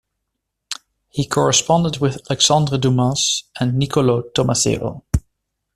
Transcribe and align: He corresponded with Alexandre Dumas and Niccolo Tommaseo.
He 1.09 1.27
corresponded 1.27 1.99
with 1.99 2.25
Alexandre 2.27 2.79
Dumas 2.79 3.43
and 3.59 3.75
Niccolo 3.77 4.23
Tommaseo. 4.31 5.03